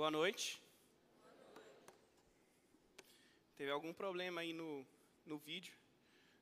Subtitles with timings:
[0.00, 0.58] Boa noite.
[3.58, 4.86] Teve algum problema aí no,
[5.26, 5.74] no vídeo?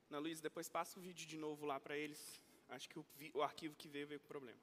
[0.09, 2.41] Na Luiz, depois passa o vídeo de novo lá para eles.
[2.69, 4.57] Acho que o, o, arquivo que veio veio com problema.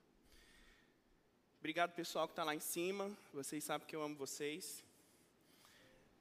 [1.59, 3.14] Obrigado, pessoal que está lá em cima.
[3.35, 4.82] Vocês sabem que eu amo vocês.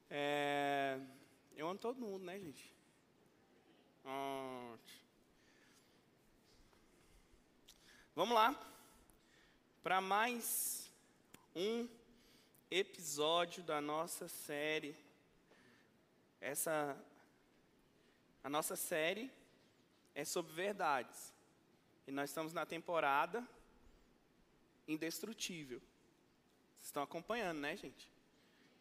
[0.10, 1.00] É,
[1.55, 2.73] eu amo todo mundo, né, gente?
[8.14, 8.54] Vamos lá.
[9.82, 10.92] Para mais
[11.55, 11.88] um
[12.70, 14.96] episódio da nossa série.
[16.42, 16.97] Essa
[18.43, 19.32] a nossa série
[20.14, 21.33] é sobre verdades.
[22.05, 23.47] E nós estamos na temporada
[24.88, 25.79] indestrutível.
[25.79, 28.07] Vocês estão acompanhando, né, gente?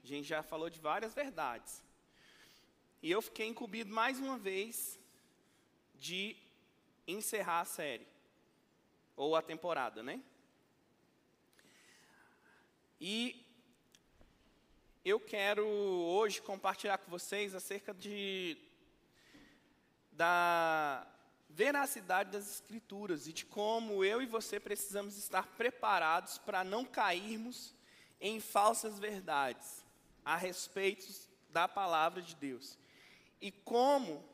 [0.02, 1.82] A gente já falou de várias verdades.
[3.02, 4.98] E eu fiquei incumbido mais uma vez
[5.94, 6.36] de
[7.06, 8.06] encerrar a série.
[9.16, 10.22] Ou a temporada, né?
[13.00, 13.43] E
[15.04, 18.56] eu quero hoje compartilhar com vocês acerca de
[20.10, 21.06] da
[21.50, 27.74] veracidade das escrituras e de como eu e você precisamos estar preparados para não cairmos
[28.18, 29.84] em falsas verdades
[30.24, 31.06] a respeito
[31.50, 32.78] da palavra de Deus.
[33.42, 34.24] E como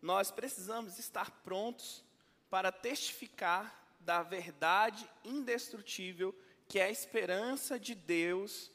[0.00, 2.02] nós precisamos estar prontos
[2.48, 6.34] para testificar da verdade indestrutível
[6.66, 8.72] que é a esperança de Deus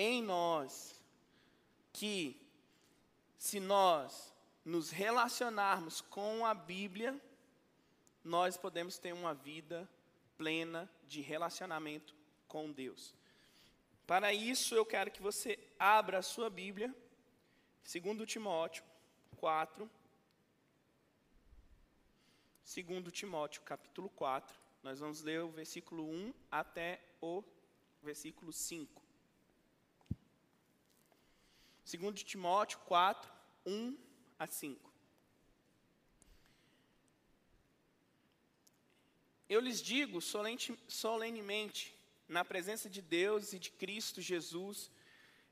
[0.00, 0.98] em nós,
[1.92, 2.40] que
[3.36, 4.32] se nós
[4.64, 7.20] nos relacionarmos com a Bíblia,
[8.24, 9.86] nós podemos ter uma vida
[10.38, 12.16] plena de relacionamento
[12.48, 13.14] com Deus.
[14.06, 16.94] Para isso, eu quero que você abra a sua Bíblia,
[17.84, 18.82] segundo Timóteo
[19.36, 19.88] 4,
[22.64, 27.44] segundo Timóteo capítulo 4, nós vamos ler o versículo 1 até o
[28.02, 28.99] versículo 5.
[31.90, 33.28] Segundo Timóteo 4,
[33.66, 33.98] 1
[34.38, 34.92] a 5.
[39.48, 41.92] Eu lhes digo solenemente,
[42.28, 44.88] na presença de Deus e de Cristo Jesus,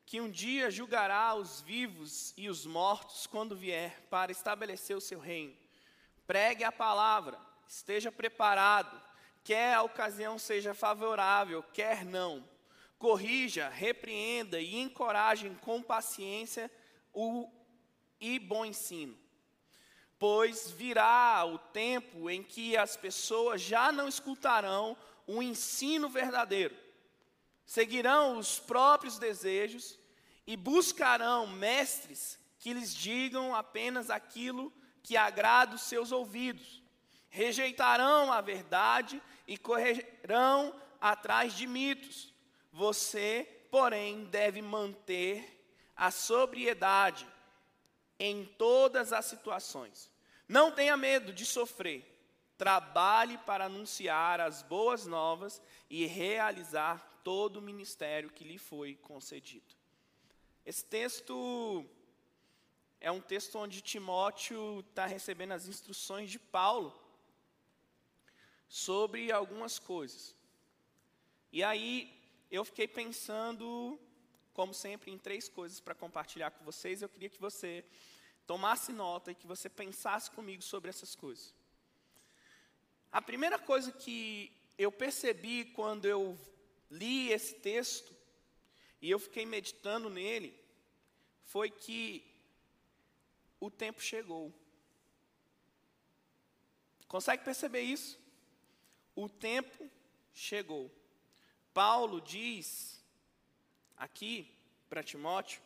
[0.06, 5.18] que um dia julgará os vivos e os mortos quando vier para estabelecer o seu
[5.18, 5.56] reino.
[6.24, 8.96] Pregue a palavra, esteja preparado,
[9.42, 12.48] quer a ocasião seja favorável, quer não.
[12.98, 16.70] Corrija, repreenda e encoraje com paciência
[17.12, 17.48] o
[18.20, 19.16] e bom ensino.
[20.18, 26.76] Pois virá o tempo em que as pessoas já não escutarão o ensino verdadeiro,
[27.64, 29.98] seguirão os próprios desejos
[30.46, 34.72] e buscarão mestres que lhes digam apenas aquilo
[35.02, 36.82] que agrada os seus ouvidos.
[37.28, 42.34] Rejeitarão a verdade e correrão atrás de mitos.
[42.72, 45.58] Você, porém, deve manter
[45.96, 47.26] a sobriedade
[48.18, 50.10] em todas as situações.
[50.48, 52.04] Não tenha medo de sofrer.
[52.56, 59.76] Trabalhe para anunciar as boas novas e realizar todo o ministério que lhe foi concedido.
[60.66, 61.84] Esse texto
[63.00, 66.98] é um texto onde Timóteo está recebendo as instruções de Paulo
[68.68, 70.34] sobre algumas coisas.
[71.52, 72.17] E aí
[72.50, 73.98] eu fiquei pensando,
[74.52, 77.02] como sempre, em três coisas para compartilhar com vocês.
[77.02, 77.84] Eu queria que você
[78.46, 81.54] tomasse nota e que você pensasse comigo sobre essas coisas.
[83.12, 86.38] A primeira coisa que eu percebi quando eu
[86.90, 88.14] li esse texto
[89.00, 90.58] e eu fiquei meditando nele
[91.42, 92.24] foi que
[93.60, 94.54] o tempo chegou.
[97.06, 98.18] Consegue perceber isso?
[99.18, 99.90] o tempo
[100.32, 100.88] chegou.
[101.78, 103.00] Paulo diz
[103.96, 104.52] aqui
[104.88, 105.62] para Timóteo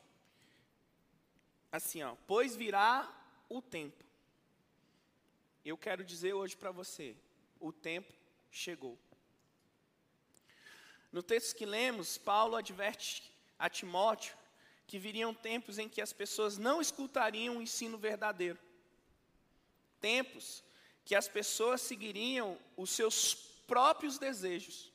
[1.73, 3.11] assim, ó, pois virá
[3.49, 4.05] o tempo.
[5.65, 7.17] Eu quero dizer hoje para você,
[7.59, 8.13] o tempo
[8.51, 8.99] chegou.
[11.11, 14.37] No texto que lemos, Paulo adverte a Timóteo
[14.87, 18.59] que viriam tempos em que as pessoas não escutariam o ensino verdadeiro.
[19.99, 20.63] Tempos
[21.07, 23.33] que as pessoas seguiriam os seus
[23.67, 24.92] próprios desejos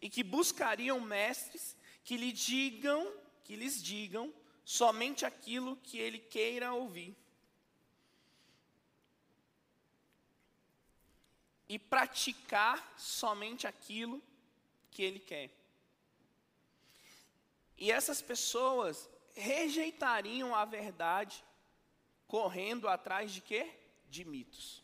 [0.00, 3.12] e que buscariam mestres que lhe digam,
[3.44, 4.32] que lhes digam
[4.64, 7.16] somente aquilo que ele queira ouvir.
[11.68, 14.22] E praticar somente aquilo
[14.90, 15.50] que ele quer.
[17.76, 21.44] E essas pessoas rejeitariam a verdade,
[22.26, 23.76] correndo atrás de quê?
[24.08, 24.82] de mitos.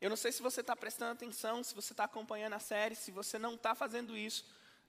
[0.00, 3.10] Eu não sei se você está prestando atenção, se você está acompanhando a série, se
[3.10, 4.44] você não está fazendo isso,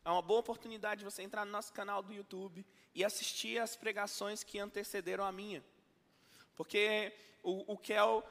[0.05, 3.75] é uma boa oportunidade de você entrar no nosso canal do YouTube e assistir as
[3.75, 5.63] pregações que antecederam a minha.
[6.55, 7.11] Porque
[7.41, 8.23] o, o Kel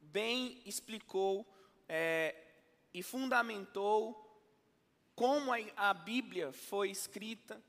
[0.00, 1.46] bem explicou
[1.88, 2.34] é,
[2.92, 4.26] e fundamentou
[5.14, 7.62] como a, a Bíblia foi escrita,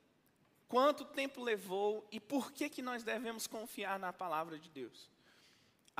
[0.68, 5.10] quanto tempo levou e por que, que nós devemos confiar na palavra de Deus.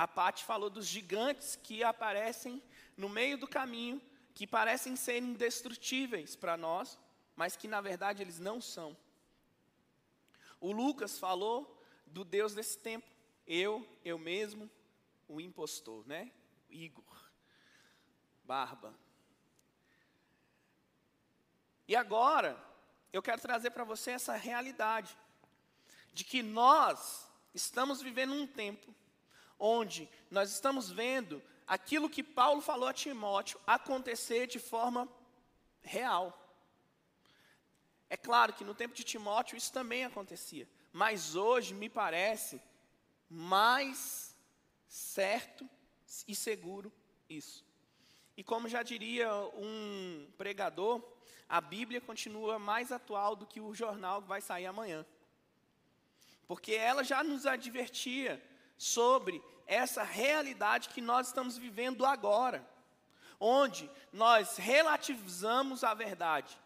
[0.02, 2.60] A Paty falou dos gigantes que aparecem
[2.96, 4.02] no meio do caminho,
[4.34, 6.98] que parecem ser indestrutíveis para nós,
[7.36, 8.96] mas que na verdade eles não são.
[10.60, 13.08] O Lucas falou do Deus desse tempo,
[13.46, 14.68] eu, eu mesmo,
[15.28, 16.32] o impostor, né?
[16.68, 17.30] Igor,
[18.42, 18.92] Barba.
[21.86, 22.60] E agora,
[23.12, 25.16] eu quero trazer para você essa realidade
[26.12, 28.92] de que nós estamos vivendo um tempo
[29.64, 35.08] onde nós estamos vendo aquilo que Paulo falou a Timóteo acontecer de forma
[35.80, 36.36] real.
[38.10, 42.60] É claro que no tempo de Timóteo isso também acontecia, mas hoje me parece
[43.30, 44.36] mais
[44.88, 45.70] certo
[46.26, 46.92] e seguro
[47.28, 47.64] isso.
[48.36, 51.00] E como já diria um pregador,
[51.48, 55.06] a Bíblia continua mais atual do que o jornal que vai sair amanhã.
[56.48, 58.42] Porque ela já nos advertia
[58.76, 62.66] sobre essa realidade que nós estamos vivendo agora,
[63.38, 66.58] onde nós relativizamos a verdade.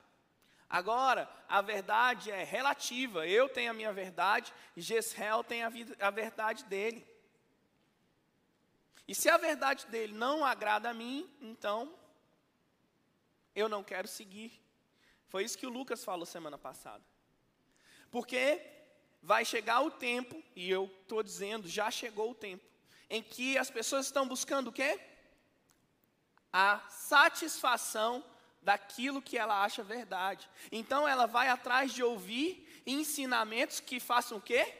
[0.68, 3.26] Agora, a verdade é relativa.
[3.26, 5.70] Eu tenho a minha verdade Gesrel tem a,
[6.00, 7.06] a verdade dele.
[9.06, 11.94] E se a verdade dele não agrada a mim, então
[13.54, 14.60] eu não quero seguir.
[15.28, 17.04] Foi isso que o Lucas falou semana passada.
[18.10, 18.60] Porque
[19.22, 22.64] vai chegar o tempo, e eu estou dizendo, já chegou o tempo,
[23.08, 25.00] em que as pessoas estão buscando o quê?
[26.52, 28.24] A satisfação
[28.62, 30.48] daquilo que ela acha verdade.
[30.72, 34.74] Então ela vai atrás de ouvir ensinamentos que façam o quê?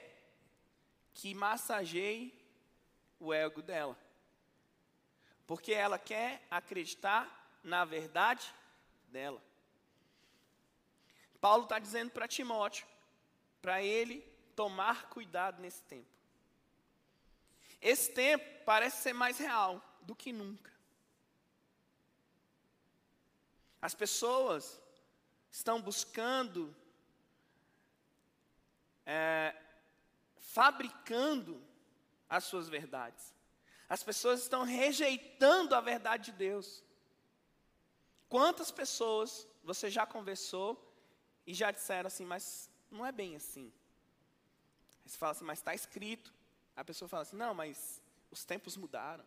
[1.14, 2.32] Que massageiem
[3.20, 3.96] o ego dela.
[5.46, 8.52] Porque ela quer acreditar na verdade
[9.08, 9.40] dela.
[11.40, 12.86] Paulo está dizendo para Timóteo,
[13.62, 14.20] para ele
[14.56, 16.15] tomar cuidado nesse tempo.
[17.86, 20.72] Esse tempo parece ser mais real do que nunca.
[23.80, 24.80] As pessoas
[25.48, 26.74] estão buscando,
[29.06, 29.54] é,
[30.36, 31.62] fabricando
[32.28, 33.32] as suas verdades.
[33.88, 36.82] As pessoas estão rejeitando a verdade de Deus.
[38.28, 40.70] Quantas pessoas você já conversou
[41.46, 43.72] e já disseram assim, mas não é bem assim?
[45.04, 46.34] Aí você fala assim, mas está escrito.
[46.76, 48.00] A pessoa fala assim, não, mas
[48.30, 49.24] os tempos mudaram.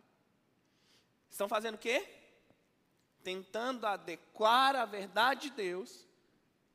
[1.28, 2.20] Estão fazendo o quê?
[3.22, 6.06] tentando adequar a verdade de Deus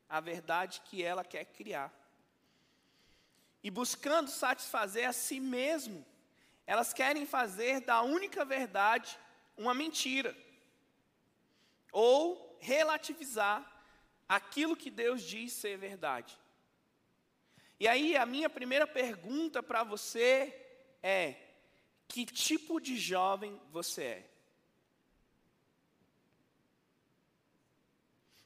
[0.08, 1.92] à verdade que ela quer criar.
[3.64, 6.06] E buscando satisfazer a si mesmo,
[6.68, 9.18] elas querem fazer da única verdade
[9.58, 10.36] uma mentira.
[11.92, 13.66] Ou relativizar
[14.30, 16.38] aquilo que Deus diz ser verdade.
[17.80, 20.65] E aí a minha primeira pergunta para você
[21.06, 21.40] é:
[22.08, 24.30] que tipo de jovem você é?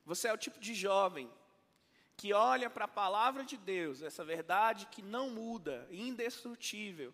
[0.06, 1.32] Você é o tipo de jovem
[2.18, 7.14] que olha para a palavra de Deus, essa verdade que não muda, indestrutível,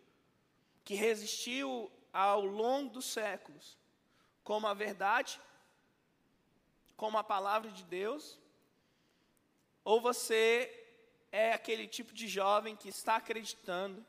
[0.83, 3.77] que resistiu ao longo dos séculos,
[4.43, 5.39] como a verdade,
[6.97, 8.39] como a palavra de Deus,
[9.83, 10.71] ou você
[11.31, 14.03] é aquele tipo de jovem que está acreditando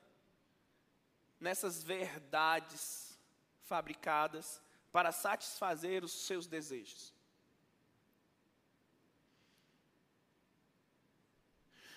[1.40, 3.18] nessas verdades
[3.62, 4.60] fabricadas
[4.92, 7.14] para satisfazer os seus desejos.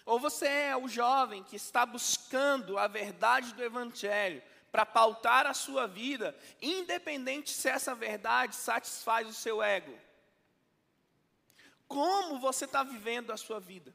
[0.05, 4.41] Ou você é o jovem que está buscando a verdade do Evangelho
[4.71, 9.95] para pautar a sua vida, independente se essa verdade satisfaz o seu ego.
[11.87, 13.93] Como você está vivendo a sua vida?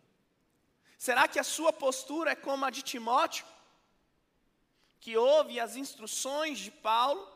[0.96, 3.44] Será que a sua postura é como a de Timóteo,
[5.04, 7.30] que ouve as instruções de Paulo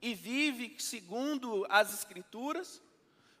[0.00, 2.80] e vive segundo as Escrituras?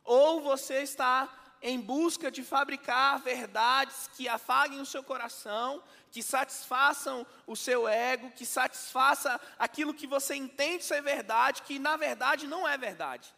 [0.04, 7.26] Ou você está em busca de fabricar verdades que afaguem o seu coração, que satisfaçam
[7.46, 12.68] o seu ego, que satisfaça aquilo que você entende ser verdade, que na verdade não
[12.68, 13.34] é verdade.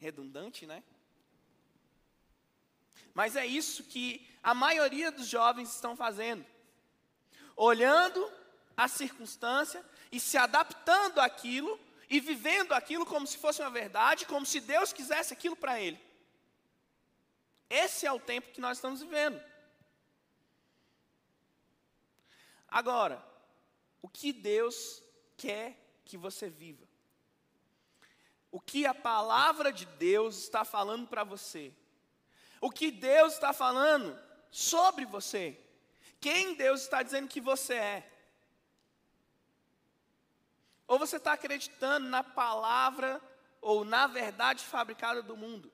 [0.00, 0.82] Redundante, né?
[3.14, 6.53] Mas é isso que a maioria dos jovens estão fazendo.
[7.56, 8.30] Olhando
[8.76, 14.44] a circunstância e se adaptando àquilo e vivendo aquilo como se fosse uma verdade, como
[14.44, 16.00] se Deus quisesse aquilo para ele.
[17.68, 19.42] Esse é o tempo que nós estamos vivendo.
[22.68, 23.24] Agora,
[24.02, 25.02] o que Deus
[25.36, 26.86] quer que você viva?
[28.50, 31.72] O que a palavra de Deus está falando para você?
[32.60, 34.16] O que Deus está falando
[34.50, 35.63] sobre você?
[36.24, 38.10] Quem Deus está dizendo que você é?
[40.86, 43.20] Ou você está acreditando na palavra
[43.60, 45.70] ou na verdade fabricada do mundo?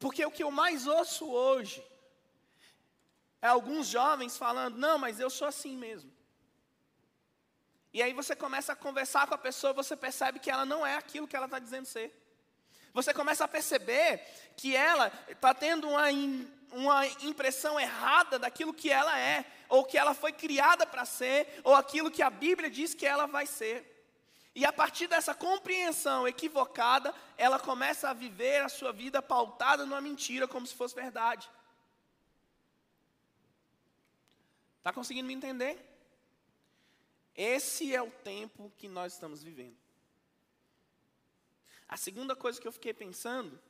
[0.00, 1.84] Porque o que eu mais ouço hoje
[3.42, 6.10] é alguns jovens falando: não, mas eu sou assim mesmo.
[7.92, 10.96] E aí você começa a conversar com a pessoa, você percebe que ela não é
[10.96, 12.21] aquilo que ela está dizendo ser.
[12.92, 14.20] Você começa a perceber
[14.56, 16.04] que ela está tendo uma,
[16.72, 21.74] uma impressão errada daquilo que ela é, ou que ela foi criada para ser, ou
[21.74, 23.88] aquilo que a Bíblia diz que ela vai ser.
[24.54, 30.00] E a partir dessa compreensão equivocada, ela começa a viver a sua vida pautada numa
[30.00, 31.48] mentira, como se fosse verdade.
[34.78, 35.78] Está conseguindo me entender?
[37.34, 39.81] Esse é o tempo que nós estamos vivendo.
[41.92, 43.60] A segunda coisa que eu fiquei pensando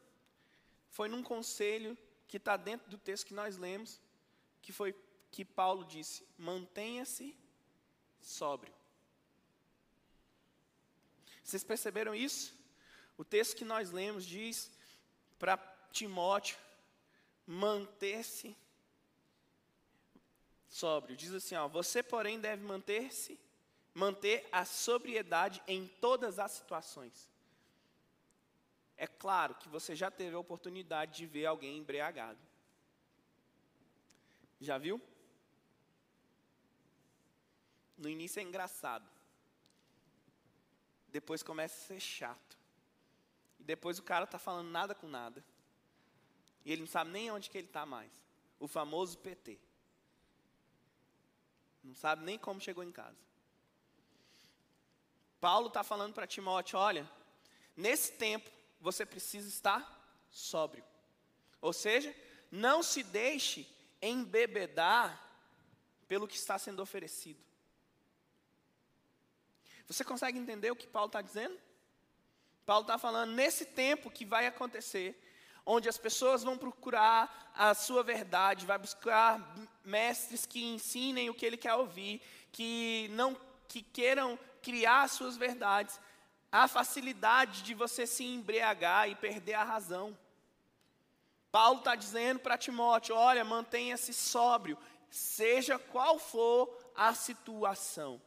[0.90, 1.98] foi num conselho
[2.28, 4.00] que está dentro do texto que nós lemos,
[4.62, 4.94] que foi
[5.32, 7.36] que Paulo disse: mantenha-se
[8.20, 8.72] sóbrio.
[11.42, 12.54] Vocês perceberam isso?
[13.18, 14.70] O texto que nós lemos diz
[15.36, 15.56] para
[15.90, 16.56] Timóteo
[17.44, 18.56] manter-se
[20.68, 21.16] sóbrio.
[21.16, 23.36] Diz assim, ó, você porém deve manter-se,
[23.92, 27.31] manter a sobriedade em todas as situações.
[29.02, 32.38] É claro que você já teve a oportunidade de ver alguém embriagado.
[34.60, 35.02] Já viu?
[37.98, 39.04] No início é engraçado.
[41.08, 42.56] Depois começa a ser chato.
[43.58, 45.44] E depois o cara está falando nada com nada.
[46.64, 48.12] E ele não sabe nem onde que ele está mais.
[48.60, 49.58] O famoso PT.
[51.82, 53.18] Não sabe nem como chegou em casa.
[55.40, 57.10] Paulo está falando para Timóteo: olha,
[57.76, 59.80] nesse tempo você precisa estar
[60.30, 60.84] sóbrio.
[61.60, 62.14] Ou seja,
[62.50, 63.66] não se deixe
[64.02, 65.18] embebedar
[66.08, 67.40] pelo que está sendo oferecido.
[69.86, 71.56] Você consegue entender o que Paulo está dizendo?
[72.66, 75.20] Paulo está falando nesse tempo que vai acontecer,
[75.64, 81.46] onde as pessoas vão procurar a sua verdade, vai buscar mestres que ensinem o que
[81.46, 82.20] ele quer ouvir,
[82.50, 83.36] que não
[83.68, 85.98] que queiram criar as suas verdades,
[86.52, 90.16] a facilidade de você se embriagar e perder a razão.
[91.50, 94.76] Paulo está dizendo para Timóteo: olha, mantenha-se sóbrio,
[95.10, 98.20] seja qual for a situação.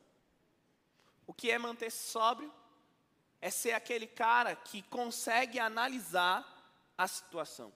[1.27, 2.51] O que é manter-se sóbrio?
[3.39, 6.44] É ser aquele cara que consegue analisar
[6.98, 7.72] a situação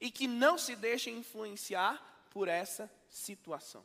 [0.00, 3.84] e que não se deixa influenciar por essa situação.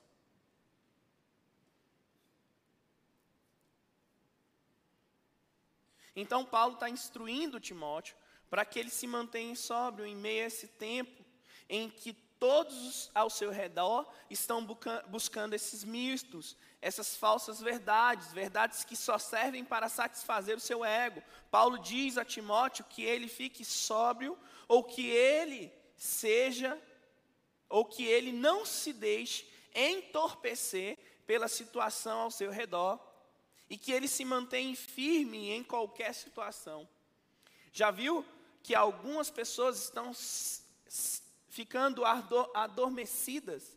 [6.16, 8.16] Então, Paulo está instruindo Timóteo
[8.50, 11.24] para que ele se mantenha sóbrio em meio a esse tempo
[11.70, 14.66] em que todos ao seu redor estão
[15.08, 21.24] buscando esses mistos, essas falsas verdades, verdades que só servem para satisfazer o seu ego.
[21.50, 26.80] Paulo diz a Timóteo que ele fique sóbrio ou que ele seja
[27.68, 33.00] ou que ele não se deixe entorpecer pela situação ao seu redor
[33.70, 36.88] e que ele se mantenha firme em qualquer situação.
[37.72, 38.26] Já viu
[38.62, 40.12] que algumas pessoas estão
[41.50, 42.04] ficando
[42.54, 43.76] adormecidas,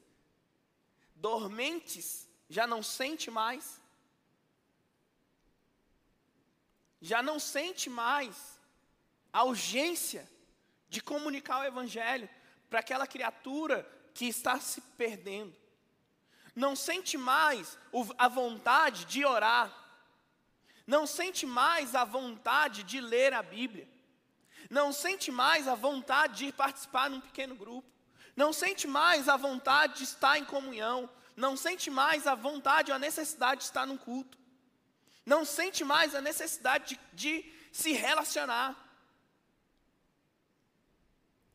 [1.15, 3.81] dormentes, já não sente mais?
[7.01, 8.59] Já não sente mais
[9.33, 10.29] a urgência
[10.89, 12.29] de comunicar o evangelho
[12.69, 15.57] para aquela criatura que está se perdendo
[16.59, 17.79] não sente mais
[18.19, 19.73] a vontade de orar,
[20.89, 23.87] não sente mais a vontade de ler a Bíblia,
[24.71, 27.87] não sente mais a vontade de participar num pequeno grupo,
[28.35, 32.97] não sente mais a vontade de estar em comunhão, não sente mais a vontade ou
[32.97, 34.39] a necessidade de estar num culto,
[35.27, 38.75] não sente mais a necessidade de, de se relacionar.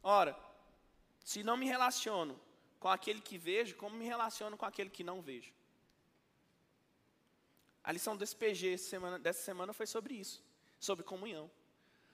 [0.03, 0.37] Ora,
[1.23, 2.39] se não me relaciono
[2.79, 5.51] com aquele que vejo, como me relaciono com aquele que não vejo.
[7.83, 10.41] A lição desse PG semana, dessa semana foi sobre isso,
[10.79, 11.51] sobre comunhão.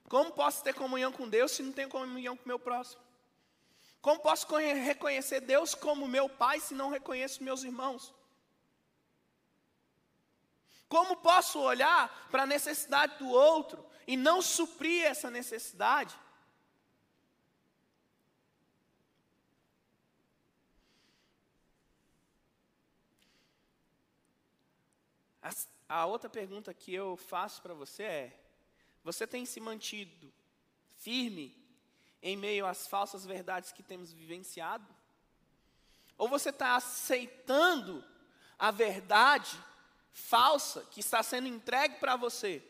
[0.07, 3.01] Como posso ter comunhão com Deus se não tenho comunhão com o meu próximo?
[4.01, 8.13] Como posso reconhecer Deus como meu Pai se não reconheço meus irmãos?
[10.87, 16.17] Como posso olhar para a necessidade do outro e não suprir essa necessidade
[25.89, 28.39] A outra pergunta que eu faço para você é:
[29.03, 30.31] você tem se mantido
[30.97, 31.57] firme
[32.21, 34.85] em meio às falsas verdades que temos vivenciado?
[36.15, 38.05] Ou você está aceitando
[38.59, 39.57] a verdade
[40.11, 42.63] falsa que está sendo entregue para você?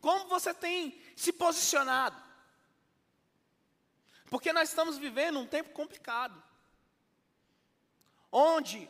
[0.00, 2.22] Como você tem se posicionado?
[4.30, 6.40] Porque nós estamos vivendo um tempo complicado,
[8.30, 8.88] onde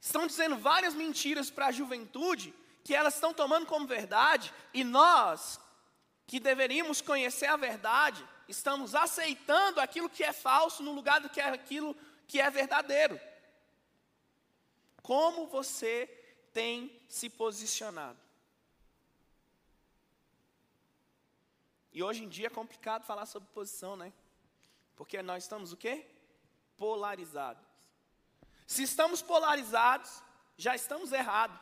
[0.00, 5.60] estão dizendo várias mentiras para a juventude que elas estão tomando como verdade, e nós,
[6.26, 11.40] que deveríamos conhecer a verdade, estamos aceitando aquilo que é falso no lugar do que
[11.40, 11.96] é aquilo
[12.26, 13.20] que é verdadeiro.
[15.00, 16.06] Como você
[16.52, 18.18] tem se posicionado?
[21.92, 24.12] E hoje em dia é complicado falar sobre posição, né?
[24.96, 26.06] Porque nós estamos o quê?
[26.76, 27.71] Polarizados.
[28.72, 30.22] Se estamos polarizados,
[30.56, 31.60] já estamos errados.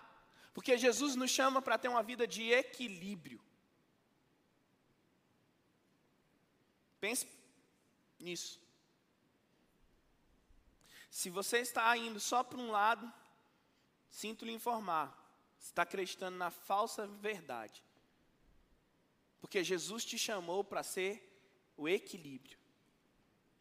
[0.55, 3.41] Porque Jesus nos chama para ter uma vida de equilíbrio.
[7.01, 7.27] Pense
[8.17, 8.61] nisso.
[11.11, 13.13] Se você está indo só para um lado,
[14.09, 15.09] sinto lhe informar,
[15.59, 17.83] está acreditando na falsa verdade.
[19.41, 21.13] Porque Jesus te chamou para ser
[21.77, 22.57] o equilíbrio.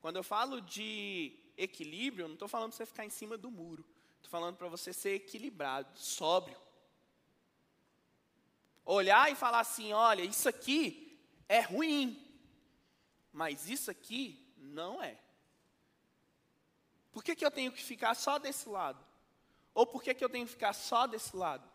[0.01, 3.51] Quando eu falo de equilíbrio, eu não estou falando para você ficar em cima do
[3.51, 3.85] muro.
[4.15, 6.57] Estou falando para você ser equilibrado, sóbrio.
[8.85, 12.25] Olhar e falar assim: olha, isso aqui é ruim,
[13.31, 15.19] mas isso aqui não é.
[17.11, 19.03] Por que, que eu tenho que ficar só desse lado?
[19.73, 21.69] Ou por que, que eu tenho que ficar só desse lado?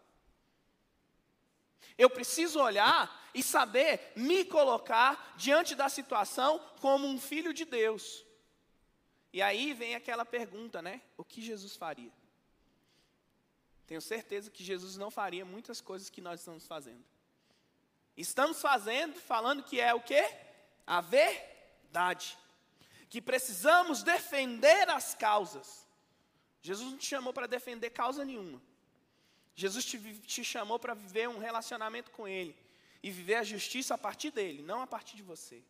[1.96, 8.23] Eu preciso olhar e saber me colocar diante da situação como um filho de Deus.
[9.34, 11.02] E aí vem aquela pergunta, né?
[11.16, 12.12] O que Jesus faria?
[13.84, 17.04] Tenho certeza que Jesus não faria muitas coisas que nós estamos fazendo.
[18.16, 20.24] Estamos fazendo, falando que é o quê?
[20.86, 22.38] A verdade.
[23.10, 25.84] Que precisamos defender as causas.
[26.62, 28.62] Jesus não te chamou para defender causa nenhuma.
[29.56, 32.56] Jesus te, te chamou para viver um relacionamento com Ele
[33.02, 35.60] e viver a justiça a partir dele, não a partir de você.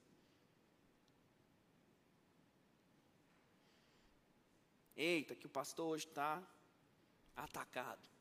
[4.97, 6.43] Eita, que o pastor hoje está
[7.37, 8.15] atacado.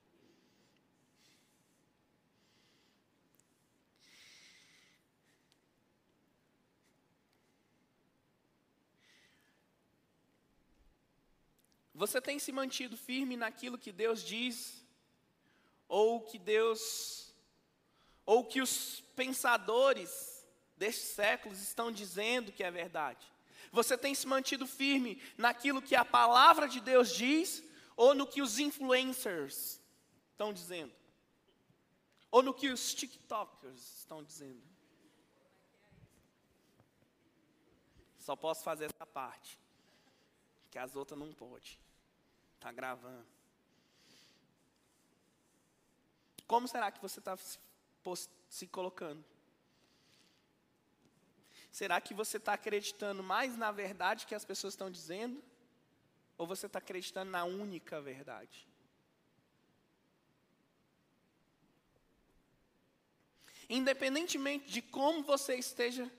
[11.93, 14.83] Você tem se mantido firme naquilo que Deus diz
[15.88, 17.33] ou que Deus,
[18.25, 23.33] ou que os pensadores destes séculos estão dizendo que é verdade?
[23.73, 27.63] Você tem se mantido firme naquilo que a palavra de Deus diz,
[27.97, 29.81] ou no que os influencers
[30.31, 30.93] estão dizendo?
[32.29, 34.62] Ou no que os TikTokers estão dizendo?
[38.19, 39.59] Só posso fazer essa parte,
[40.69, 41.79] que as outras não pode.
[42.53, 43.25] Está gravando.
[46.45, 47.36] Como será que você está
[48.47, 49.33] se colocando?
[51.73, 55.43] Será que você está acreditando mais na verdade que as pessoas estão dizendo?
[56.38, 58.67] Ou você está acreditando na única verdade?
[63.67, 66.12] Independentemente de como você esteja,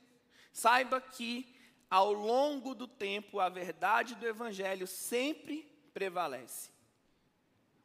[0.52, 1.54] saiba que
[1.88, 6.72] ao longo do tempo a verdade do Evangelho sempre prevalece.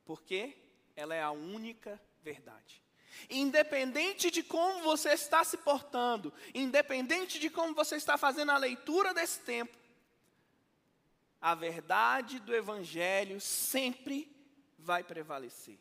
[0.06, 0.58] Porque
[0.96, 2.82] ela é a única verdade.
[3.30, 9.14] Independente de como você está se portando, independente de como você está fazendo a leitura
[9.14, 9.78] desse tempo,
[11.42, 14.30] a verdade do Evangelho sempre
[14.78, 15.80] vai prevalecer,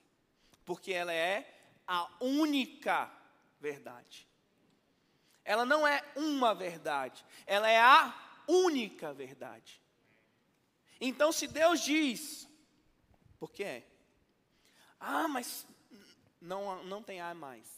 [0.65, 1.53] porque ela é
[1.87, 3.11] a única
[3.61, 4.29] verdade.
[5.45, 8.15] Ela não é uma verdade, ela é a
[8.47, 9.81] única verdade.
[11.01, 12.49] Então, se Deus diz,
[13.39, 13.87] por que é?
[15.01, 15.67] Ah, mas
[16.41, 17.69] não, não tem ar mais.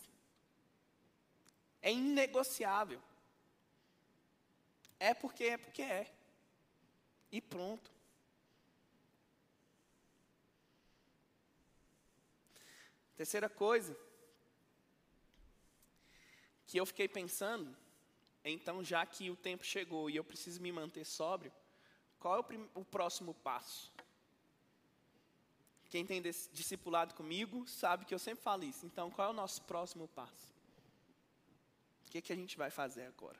[1.83, 3.01] É inegociável.
[4.99, 6.13] É porque é porque é.
[7.33, 7.91] E pronto.
[13.17, 13.97] Terceira coisa
[16.67, 17.77] que eu fiquei pensando,
[18.45, 21.53] então já que o tempo chegou e eu preciso me manter sóbrio,
[22.19, 23.93] qual é o, o próximo passo?
[25.91, 28.87] Quem tem discipulado comigo sabe que eu sempre falo isso.
[28.87, 30.55] Então, qual é o nosso próximo passo?
[32.07, 33.39] O que, é que a gente vai fazer agora?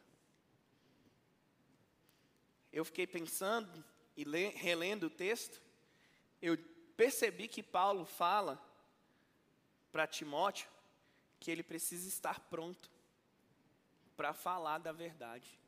[2.73, 3.85] Eu fiquei pensando
[4.17, 5.63] e relendo o texto,
[6.43, 6.59] eu
[6.97, 8.61] percebi que Paulo fala
[9.93, 10.69] para Timóteo
[11.39, 12.91] que ele precisa estar pronto
[14.17, 15.59] para falar da verdade.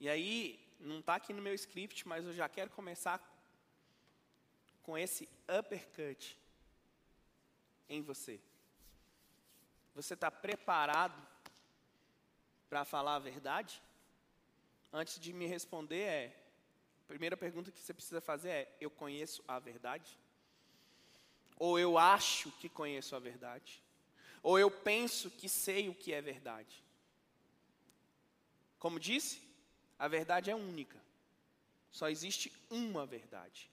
[0.00, 3.18] E aí, não está aqui no meu script, mas eu já quero começar
[4.82, 6.38] com esse uppercut
[7.88, 8.40] em você.
[9.94, 11.20] Você está preparado
[12.68, 13.82] para falar a verdade?
[14.92, 16.36] Antes de me responder, é,
[17.04, 20.18] a primeira pergunta que você precisa fazer é: eu conheço a verdade?
[21.56, 23.82] Ou eu acho que conheço a verdade?
[24.42, 26.82] Ou eu penso que sei o que é verdade?
[28.78, 29.42] Como disse,
[29.98, 30.98] a verdade é única.
[31.90, 33.70] Só existe uma verdade.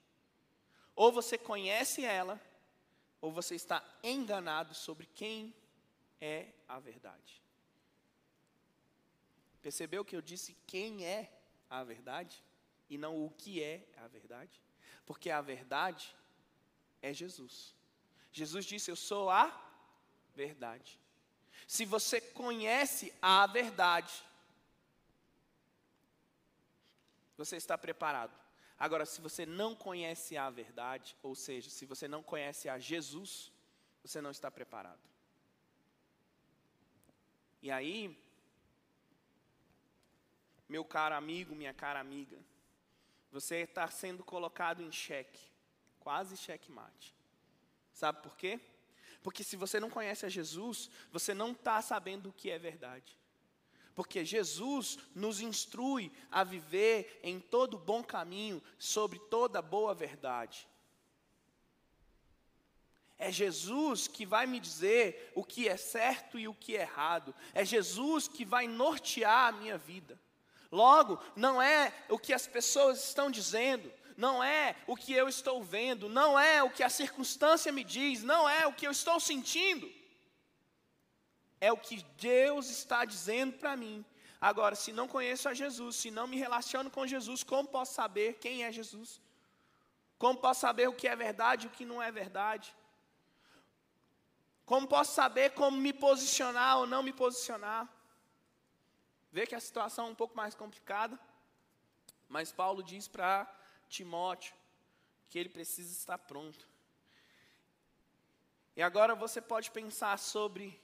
[0.97, 2.41] Ou você conhece ela,
[3.21, 5.53] ou você está enganado sobre quem
[6.19, 7.39] é a verdade.
[9.61, 11.31] Percebeu que eu disse quem é
[11.69, 12.43] a verdade
[12.89, 14.59] e não o que é a verdade?
[15.05, 16.15] Porque a verdade
[16.99, 17.75] é Jesus.
[18.31, 19.55] Jesus disse: Eu sou a
[20.33, 20.99] verdade.
[21.67, 24.25] Se você conhece a verdade,
[27.37, 28.46] você está preparado.
[28.79, 33.51] Agora, se você não conhece a verdade, ou seja, se você não conhece a Jesus,
[34.03, 34.99] você não está preparado.
[37.61, 38.15] E aí,
[40.69, 42.37] meu caro amigo, minha cara amiga,
[43.31, 45.41] você está sendo colocado em xeque,
[45.99, 47.15] quase xeque-mate.
[47.93, 48.59] Sabe por quê?
[49.23, 53.17] Porque se você não conhece a Jesus, você não está sabendo o que é verdade
[53.97, 60.67] porque Jesus nos instrui a viver em todo bom caminho, sobre toda boa verdade.
[63.17, 67.33] É Jesus que vai me dizer o que é certo e o que é errado.
[67.55, 70.21] É Jesus que vai nortear a minha vida.
[70.71, 75.63] Logo, não é o que as pessoas estão dizendo, não é o que eu estou
[75.63, 79.19] vendo, não é o que a circunstância me diz, não é o que eu estou
[79.19, 79.91] sentindo
[81.59, 84.05] é o que Deus está dizendo para mim.
[84.39, 88.35] Agora, se não conheço a Jesus, se não me relaciono com Jesus, como posso saber
[88.35, 89.19] quem é Jesus?
[90.17, 92.75] Como posso saber o que é verdade e o que não é verdade?
[94.65, 97.87] Como posso saber como me posicionar ou não me posicionar?
[99.31, 101.17] Vê que a situação é um pouco mais complicada,
[102.27, 103.47] mas Paulo diz para
[103.87, 104.53] Timóteo
[105.29, 106.67] que ele precisa estar pronto.
[108.75, 110.79] E agora você pode pensar sobre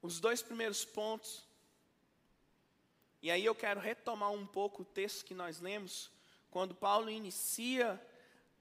[0.00, 1.46] os dois primeiros pontos.
[3.20, 6.10] E aí eu quero retomar um pouco o texto que nós lemos,
[6.50, 8.00] quando Paulo inicia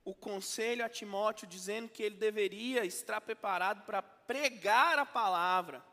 [0.03, 5.83] o conselho a Timóteo, dizendo que ele deveria estar preparado para pregar a palavra,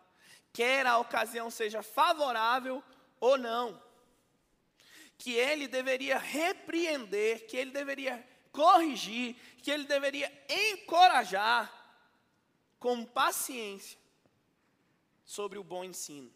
[0.52, 2.82] quer a ocasião seja favorável
[3.20, 3.82] ou não.
[5.18, 11.72] Que ele deveria repreender, que ele deveria corrigir, que ele deveria encorajar
[12.78, 13.98] com paciência
[15.24, 16.30] sobre o bom ensino.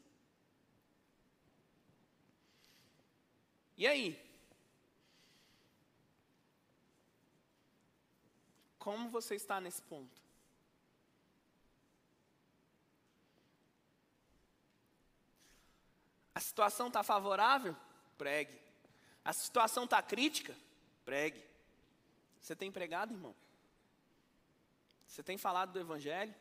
[3.77, 4.29] E aí?
[8.79, 10.21] Como você está nesse ponto?
[16.35, 17.77] A situação está favorável?
[18.17, 18.59] Pregue.
[19.25, 20.57] A situação está crítica?
[21.05, 21.45] Pregue.
[22.41, 23.35] Você tem pregado, irmão?
[25.07, 26.35] Você tem falado do Evangelho?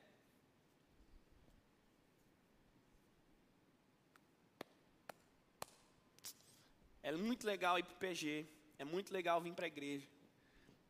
[7.08, 8.46] É muito legal ir para o PG,
[8.78, 10.06] é muito legal vir para a igreja.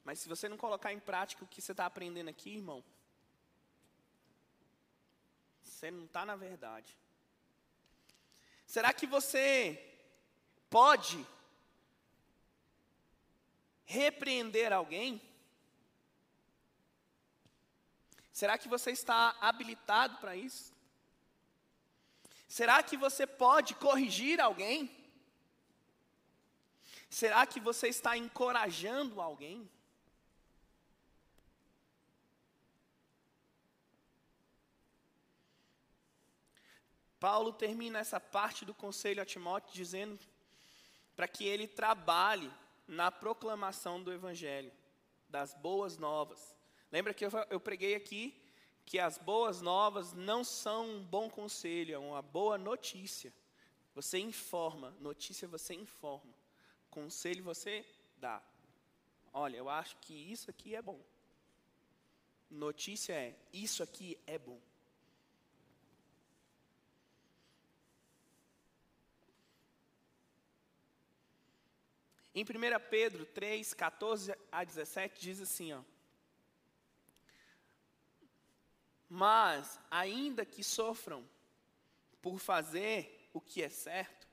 [0.04, 2.84] Mas se você não colocar em prática o que você está aprendendo aqui, irmão,
[5.62, 6.98] você não está na verdade.
[8.66, 9.80] Será que você
[10.72, 11.24] pode
[13.86, 15.22] repreender alguém?
[18.34, 20.74] Será que você está habilitado para isso?
[22.48, 24.97] Será que você pode corrigir alguém?
[27.10, 29.70] Será que você está encorajando alguém?
[37.20, 40.20] Paulo termina essa parte do conselho a Timóteo dizendo
[41.16, 42.52] para que ele trabalhe
[42.88, 44.72] na proclamação do Evangelho,
[45.28, 46.56] das boas novas.
[46.92, 48.40] Lembra que eu, eu preguei aqui
[48.86, 53.34] que as boas novas não são um bom conselho, é uma boa notícia.
[53.96, 56.37] Você informa, notícia você informa.
[56.90, 57.86] Conselho você
[58.18, 58.42] dá.
[59.34, 61.00] Olha, eu acho que isso aqui é bom.
[62.50, 64.60] Notícia é: isso aqui é bom.
[72.34, 72.46] Em 1
[72.90, 75.82] Pedro 3, 14 a 17, diz assim: ó,
[79.10, 81.28] Mas, ainda que sofram
[82.22, 84.27] por fazer o que é certo,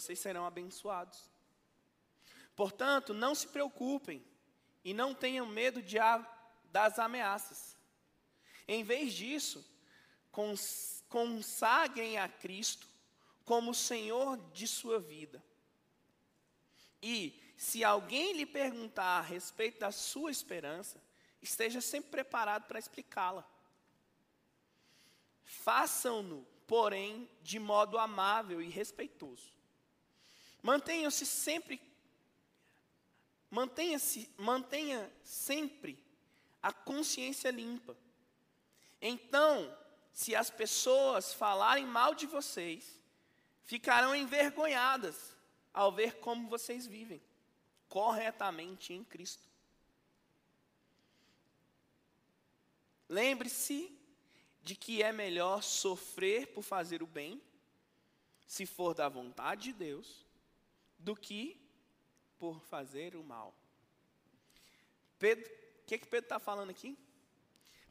[0.00, 1.30] vocês serão abençoados.
[2.54, 4.22] Portanto, não se preocupem
[4.84, 5.96] e não tenham medo de,
[6.70, 7.76] das ameaças.
[8.68, 9.64] Em vez disso,
[11.08, 12.86] consagrem a Cristo
[13.44, 15.42] como Senhor de sua vida.
[17.02, 21.02] E, se alguém lhe perguntar a respeito da sua esperança,
[21.40, 23.48] esteja sempre preparado para explicá-la.
[25.42, 29.55] Façam-no, porém, de modo amável e respeitoso.
[30.62, 31.80] Mantenham-se sempre
[33.50, 36.04] mantenha-se mantenha sempre
[36.62, 37.96] a consciência limpa.
[39.00, 39.76] Então,
[40.12, 43.00] se as pessoas falarem mal de vocês,
[43.64, 45.36] ficarão envergonhadas
[45.72, 47.22] ao ver como vocês vivem
[47.88, 49.48] corretamente em Cristo.
[53.08, 53.96] Lembre-se
[54.62, 57.40] de que é melhor sofrer por fazer o bem,
[58.46, 60.25] se for da vontade de Deus,
[61.06, 61.42] do que
[62.36, 63.54] por fazer o mal.
[65.20, 65.48] Pedro,
[65.82, 66.98] o que, que Pedro está falando aqui?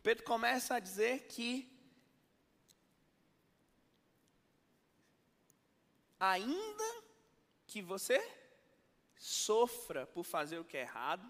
[0.03, 1.49] Pedro começa a dizer que
[6.19, 6.89] ainda
[7.65, 8.19] que você
[9.17, 11.25] sofra por fazer o que é errado,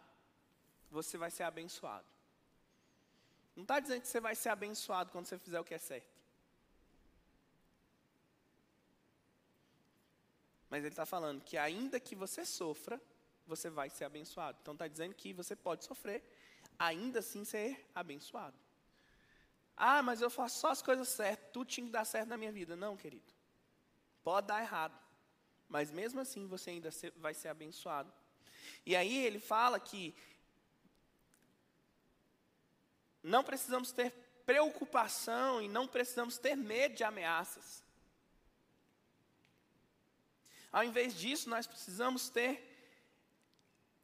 [0.89, 2.07] você vai ser abençoado.
[3.55, 6.14] Não está dizendo que você vai ser abençoado quando você fizer o que é certo.
[10.75, 13.01] Mas ele está falando que ainda que você sofra,
[13.47, 14.57] você vai ser abençoado.
[14.61, 16.21] Então está dizendo que você pode sofrer,
[16.77, 18.57] ainda assim ser abençoado.
[19.77, 22.51] Ah, mas eu faço só as coisas certas, tudo tinha que dar certo na minha
[22.51, 22.75] vida.
[22.75, 23.33] Não, querido.
[24.21, 24.99] Pode dar errado.
[25.69, 28.11] Mas mesmo assim você ainda vai ser abençoado.
[28.85, 30.13] E aí ele fala que
[33.23, 34.11] não precisamos ter
[34.45, 37.84] preocupação e não precisamos ter medo de ameaças.
[40.75, 42.53] Ao invés disso, nós precisamos ter,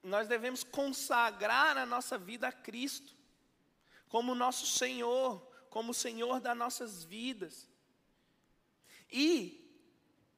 [0.02, 3.14] nós devemos consagrar a nossa vida a Cristo,
[4.08, 7.70] como nosso Senhor, como o Senhor das nossas vidas.
[9.12, 9.70] E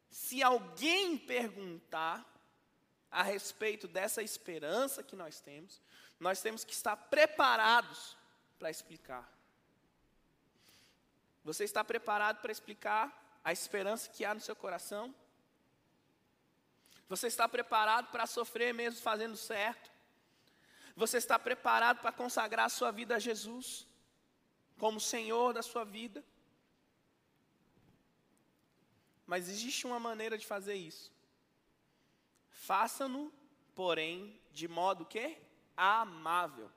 [0.10, 2.26] se alguém perguntar
[3.12, 5.80] a respeito dessa esperança que nós temos,
[6.20, 8.18] nós temos que estar preparados
[8.58, 9.32] para explicar.
[11.44, 15.14] Você está preparado para explicar a esperança que há no seu coração?
[17.08, 19.92] Você está preparado para sofrer mesmo fazendo certo?
[20.96, 23.88] Você está preparado para consagrar a sua vida a Jesus
[24.78, 26.24] como Senhor da sua vida?
[29.26, 31.12] Mas existe uma maneira de fazer isso.
[32.50, 33.34] Faça-no,
[33.74, 35.38] porém, de modo que
[35.76, 36.72] amável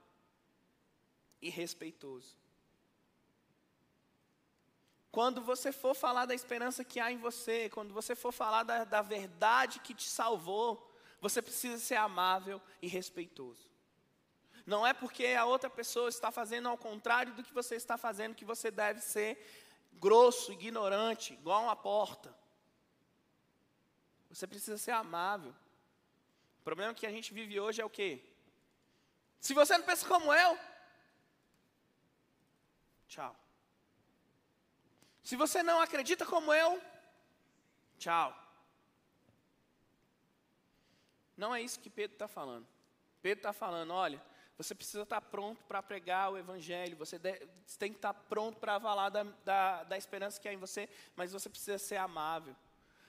[1.41, 2.37] e respeitoso.
[5.17, 8.85] Quando você for falar da esperança que há em você, quando você for falar da,
[8.85, 13.67] da verdade que te salvou, você precisa ser amável e respeitoso.
[14.67, 18.35] Não é porque a outra pessoa está fazendo ao contrário do que você está fazendo
[18.35, 19.43] que você deve ser
[19.95, 22.37] grosso, ignorante, igual uma porta.
[24.29, 25.55] Você precisa ser amável.
[26.61, 28.23] O problema que a gente vive hoje é o quê?
[29.41, 30.59] Se você não pensa como eu,
[33.09, 33.46] tchau.
[35.27, 36.81] Se você não acredita como eu,
[37.99, 38.33] tchau.
[41.37, 42.65] Não é isso que Pedro está falando.
[43.21, 44.23] Pedro está falando: olha,
[44.57, 48.61] você precisa estar tá pronto para pregar o Evangelho, você, tem que estar tá pronto
[48.61, 52.55] para falar da, da, da esperança que há em você, mas você precisa ser amável,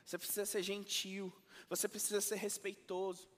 [0.03, 1.32] você precisa ser gentil,
[1.69, 3.30] você precisa ser respeitoso.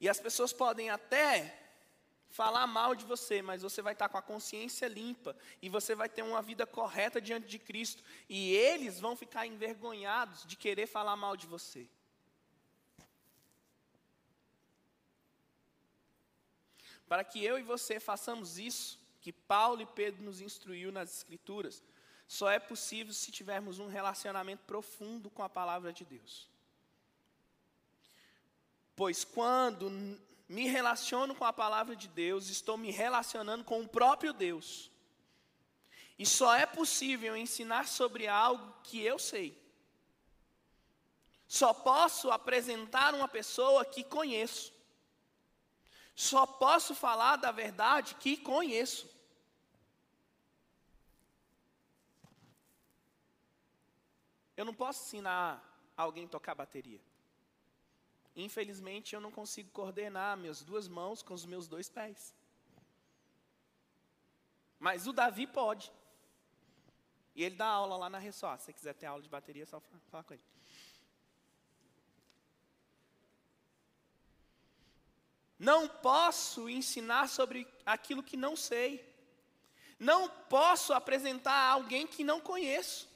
[0.00, 1.69] E as pessoas podem até
[2.30, 6.08] falar mal de você, mas você vai estar com a consciência limpa e você vai
[6.08, 11.16] ter uma vida correta diante de Cristo, e eles vão ficar envergonhados de querer falar
[11.16, 11.88] mal de você.
[17.08, 21.82] Para que eu e você façamos isso, que Paulo e Pedro nos instruiu nas Escrituras,
[22.28, 26.48] só é possível se tivermos um relacionamento profundo com a palavra de Deus.
[28.94, 29.90] Pois quando
[30.50, 34.90] me relaciono com a palavra de Deus, estou me relacionando com o próprio Deus.
[36.18, 39.56] E só é possível ensinar sobre algo que eu sei.
[41.46, 44.74] Só posso apresentar uma pessoa que conheço.
[46.16, 49.08] Só posso falar da verdade que conheço.
[54.56, 55.64] Eu não posso ensinar
[55.96, 57.00] alguém a tocar bateria.
[58.42, 62.34] Infelizmente, eu não consigo coordenar minhas duas mãos com os meus dois pés.
[64.78, 65.92] Mas o Davi pode.
[67.34, 68.56] E ele dá aula lá na Ressó.
[68.56, 70.42] Se você quiser ter aula de bateria, é só falar com ele.
[75.58, 79.06] Não posso ensinar sobre aquilo que não sei.
[79.98, 83.09] Não posso apresentar a alguém que não conheço.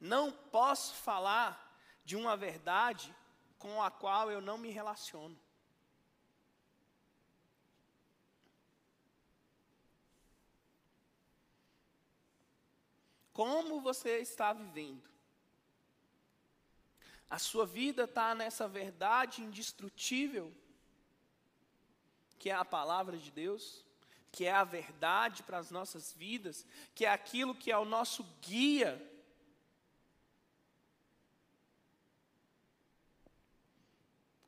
[0.00, 1.70] Não posso falar
[2.04, 3.14] de uma verdade
[3.58, 5.38] com a qual eu não me relaciono.
[13.34, 15.08] Como você está vivendo?
[17.28, 20.52] A sua vida está nessa verdade indestrutível,
[22.38, 23.84] que é a palavra de Deus,
[24.32, 28.24] que é a verdade para as nossas vidas, que é aquilo que é o nosso
[28.40, 29.09] guia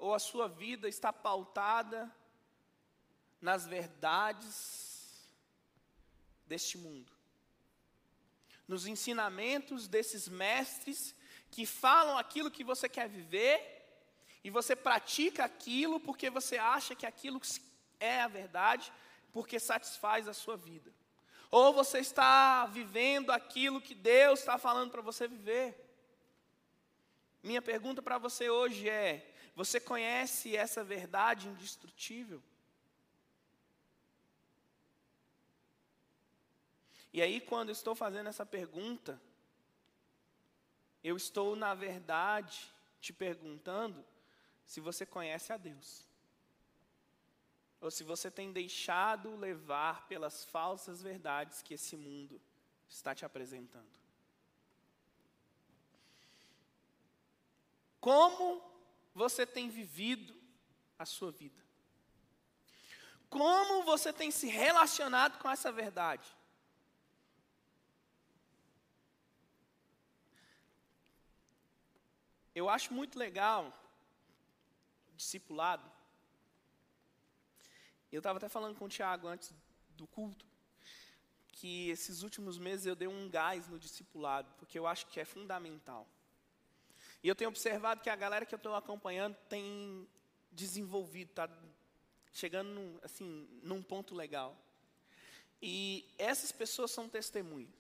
[0.03, 2.13] ou a sua vida está pautada
[3.41, 5.33] nas verdades
[6.45, 7.13] deste mundo,
[8.67, 11.15] nos ensinamentos desses mestres
[11.53, 13.57] que falam aquilo que você quer viver
[14.43, 17.41] e você pratica aquilo porque você acha que aquilo
[18.01, 18.93] é a verdade,
[19.33, 20.93] porque satisfaz a sua vida.
[21.49, 25.79] Ou você está vivendo aquilo que Deus está falando para você viver.
[27.41, 32.43] Minha pergunta para você hoje é: você conhece essa verdade indestrutível?
[37.13, 39.21] E aí, quando estou fazendo essa pergunta,
[41.05, 44.03] eu estou, na verdade, te perguntando
[44.65, 46.07] se você conhece a Deus.
[47.83, 52.41] Ou se você tem deixado levar pelas falsas verdades que esse mundo
[52.89, 54.01] está te apresentando.
[58.01, 58.72] Como
[59.15, 60.35] você tem vivido
[60.99, 61.61] a sua vida?
[63.29, 66.29] Como você tem se relacionado com essa verdade?
[72.55, 73.73] Eu acho muito legal
[75.17, 75.91] discipulado.
[78.11, 79.55] Eu estava até falando com o Tiago antes
[79.97, 80.47] do culto,
[81.49, 85.25] que esses últimos meses eu dei um gás no discipulado, porque eu acho que é
[85.25, 86.07] fundamental.
[87.23, 90.09] E eu tenho observado que a galera que eu estou acompanhando tem
[90.51, 91.49] desenvolvido, está
[92.33, 94.57] chegando num, assim, num ponto legal.
[95.61, 97.71] E essas pessoas são testemunhas.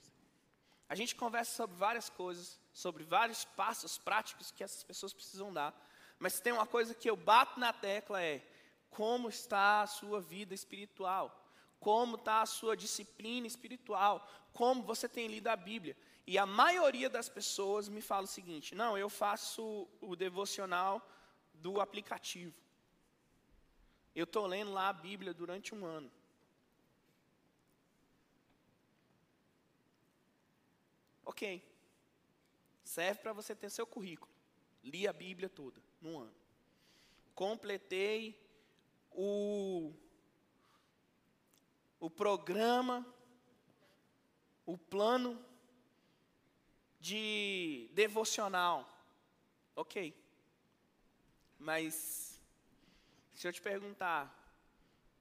[0.88, 5.74] A gente conversa sobre várias coisas, sobre vários passos práticos que essas pessoas precisam dar.
[6.18, 8.46] Mas tem uma coisa que eu bato na tecla é
[8.90, 11.50] como está a sua vida espiritual,
[11.80, 15.96] como está a sua disciplina espiritual, como você tem lido a Bíblia.
[16.26, 21.06] E a maioria das pessoas me fala o seguinte: não, eu faço o devocional
[21.54, 22.54] do aplicativo.
[24.14, 26.10] Eu estou lendo lá a Bíblia durante um ano.
[31.24, 31.62] Ok.
[32.84, 34.30] Serve para você ter seu currículo.
[34.84, 36.34] Li a Bíblia toda, num ano.
[37.34, 38.38] Completei
[39.10, 39.94] o,
[41.98, 43.06] o programa,
[44.66, 45.42] o plano
[47.02, 48.88] de devocional.
[49.74, 49.94] Ok.
[51.58, 52.40] Mas,
[53.34, 54.22] se eu te perguntar,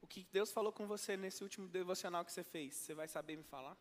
[0.01, 3.35] o que Deus falou com você nesse último devocional que você fez, você vai saber
[3.35, 3.75] me falar?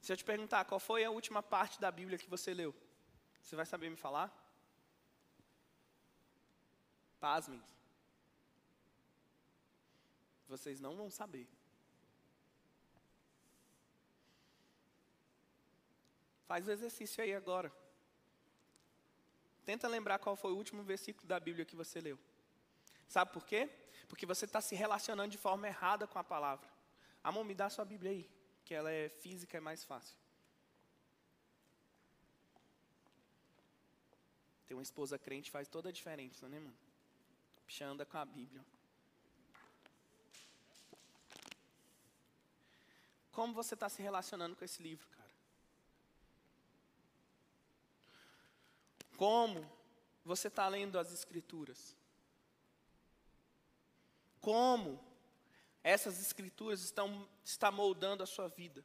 [0.00, 2.72] Se eu te perguntar qual foi a última parte da Bíblia que você leu,
[3.42, 4.32] você vai saber me falar?
[7.18, 7.62] Pasmem.
[10.46, 11.57] Vocês não vão saber.
[16.48, 17.70] Faz o exercício aí agora.
[19.66, 22.18] Tenta lembrar qual foi o último versículo da Bíblia que você leu.
[23.06, 23.68] Sabe por quê?
[24.08, 26.66] Porque você está se relacionando de forma errada com a palavra.
[27.22, 28.30] Amor, me dá sua Bíblia aí,
[28.64, 30.16] que ela é física, é mais fácil.
[34.66, 36.78] Ter uma esposa crente faz toda a diferença, né, mano?
[37.66, 38.64] Bicha anda com a Bíblia.
[43.32, 45.27] Como você está se relacionando com esse livro, cara?
[49.18, 49.68] Como
[50.24, 51.96] você está lendo as Escrituras?
[54.40, 55.04] Como
[55.82, 58.84] essas Escrituras estão está moldando a sua vida?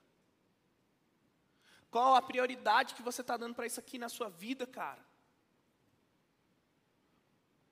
[1.91, 5.05] Qual a prioridade que você está dando para isso aqui na sua vida, cara?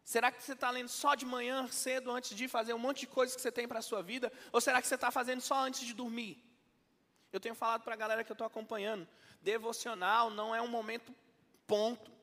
[0.03, 3.07] Será que você está lendo só de manhã cedo antes de fazer um monte de
[3.07, 4.31] coisas que você tem para a sua vida?
[4.51, 6.37] Ou será que você está fazendo só antes de dormir?
[7.33, 9.07] Eu tenho falado para a galera que eu estou acompanhando:
[9.41, 11.11] devocional não é um momento
[11.65, 12.20] ponto.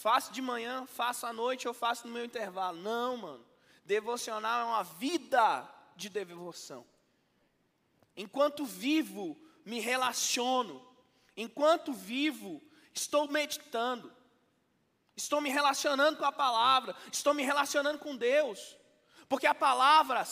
[0.00, 2.78] Faço de manhã, faço à noite, eu faço no meu intervalo.
[2.80, 3.46] Não, mano.
[3.84, 6.86] Devocional é uma vida de devoção.
[8.16, 10.82] Enquanto vivo, me relaciono.
[11.36, 12.62] Enquanto vivo,
[12.94, 14.10] estou meditando.
[15.14, 18.78] Estou me relacionando com a palavra, estou me relacionando com Deus.
[19.28, 20.26] Porque a palavra,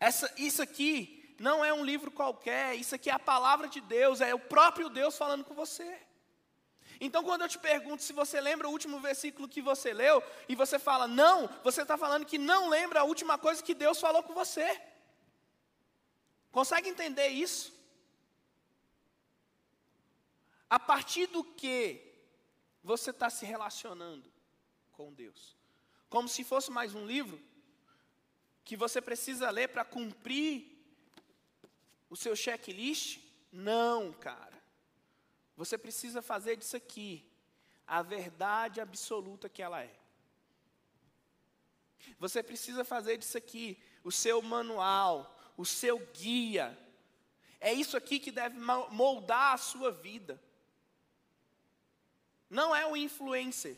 [0.00, 4.20] essa, isso aqui não é um livro qualquer, isso aqui é a palavra de Deus,
[4.20, 6.02] é o próprio Deus falando com você.
[7.00, 10.54] Então, quando eu te pergunto se você lembra o último versículo que você leu, e
[10.54, 14.22] você fala não, você está falando que não lembra a última coisa que Deus falou
[14.22, 14.80] com você.
[16.50, 17.74] Consegue entender isso?
[20.70, 22.00] A partir do que
[22.82, 24.30] você está se relacionando
[24.92, 25.56] com Deus?
[26.08, 27.40] Como se fosse mais um livro
[28.64, 30.70] que você precisa ler para cumprir
[32.08, 33.20] o seu checklist?
[33.52, 34.53] Não, cara.
[35.56, 37.24] Você precisa fazer disso aqui
[37.86, 39.94] a verdade absoluta que ela é.
[42.18, 46.78] Você precisa fazer disso aqui o seu manual, o seu guia.
[47.60, 50.40] É isso aqui que deve moldar a sua vida.
[52.50, 53.76] Não é o influencer,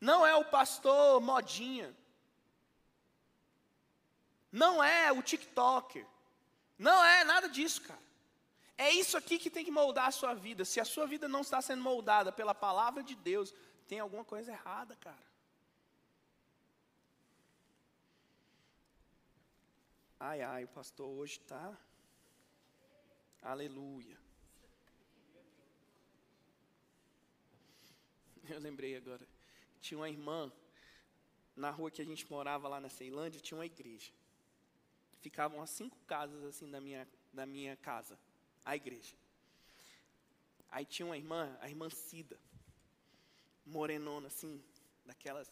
[0.00, 1.94] não é o pastor modinha,
[4.50, 6.06] não é o TikToker,
[6.78, 8.05] não é nada disso, cara.
[8.78, 10.64] É isso aqui que tem que moldar a sua vida.
[10.64, 13.54] Se a sua vida não está sendo moldada pela palavra de Deus,
[13.88, 15.24] tem alguma coisa errada, cara.
[20.20, 21.74] Ai, ai, o pastor hoje está.
[23.40, 24.18] Aleluia.
[28.48, 29.26] Eu lembrei agora.
[29.80, 30.52] Tinha uma irmã,
[31.54, 34.12] na rua que a gente morava lá na Ceilândia, tinha uma igreja.
[35.20, 38.18] Ficavam a cinco casas assim da minha, da minha casa
[38.66, 39.14] a igreja.
[40.68, 42.38] Aí tinha uma irmã, a irmã Cida,
[43.64, 44.62] morenona assim,
[45.06, 45.48] daquelas,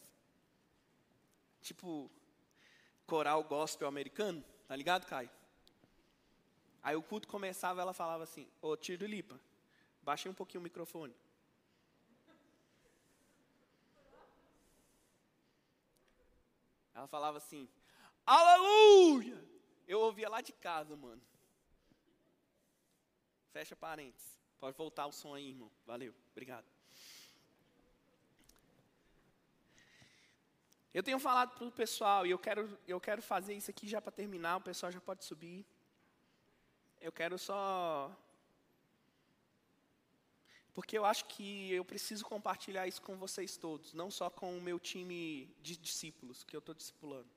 [1.62, 2.11] tipo,
[3.07, 5.31] coral gospel americano, tá ligado, Caio?
[6.83, 9.41] Aí o culto começava, ela falava assim, ô Tiro Lipa,
[10.03, 11.15] baixei um pouquinho o microfone.
[16.93, 17.69] Ela falava assim,
[18.27, 19.43] aleluia!
[19.87, 21.23] Eu ouvia lá de casa, mano.
[23.55, 24.36] Fecha parênteses.
[24.59, 25.70] Pode voltar o som aí, irmão.
[25.86, 26.12] Valeu.
[26.32, 26.66] Obrigado.
[30.92, 34.02] Eu tenho falado para o pessoal, e eu quero, eu quero fazer isso aqui já
[34.02, 35.64] para terminar, o pessoal já pode subir.
[37.00, 38.11] Eu quero só.
[40.72, 44.61] Porque eu acho que eu preciso compartilhar isso com vocês todos, não só com o
[44.61, 47.30] meu time de discípulos que eu estou discipulando.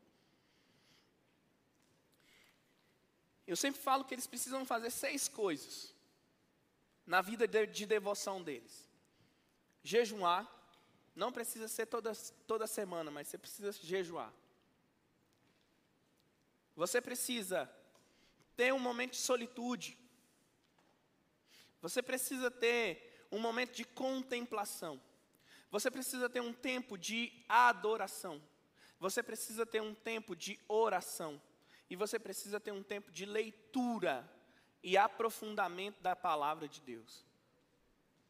[3.46, 5.96] Eu sempre falo que eles precisam fazer seis coisas
[7.08, 8.88] na vida de, de devoção deles.
[9.82, 10.46] Jejuar,
[11.16, 12.12] não precisa ser toda,
[12.46, 14.32] toda semana, mas você precisa jejuar.
[16.76, 17.68] Você precisa
[18.56, 19.98] ter um momento de solitude.
[21.82, 25.02] Você precisa ter um momento de contemplação.
[25.72, 28.42] Você precisa ter um tempo de adoração.
[29.00, 31.42] Você precisa ter um tempo de oração.
[31.90, 34.30] E você precisa ter um tempo de leitura
[34.84, 37.26] e aprofundamento da palavra de Deus.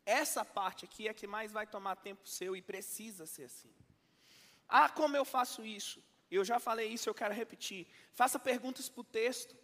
[0.05, 3.73] Essa parte aqui é que mais vai tomar tempo seu e precisa ser assim.
[4.67, 6.01] Ah, como eu faço isso?
[6.31, 7.87] Eu já falei isso, eu quero repetir.
[8.13, 9.55] Faça perguntas para o texto.